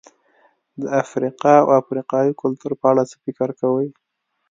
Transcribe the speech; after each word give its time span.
د 0.81 0.83
افریقا 1.01 1.53
او 1.63 1.67
افریقایي 1.81 2.31
کلتور 2.41 2.71
په 2.81 2.85
اړه 2.91 3.03
څه 3.09 3.15
فکر 3.23 3.49
کوئ؟ 3.59 3.87